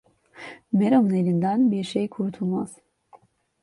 [0.73, 2.77] Meramın elinden bir şey kurtulmaz.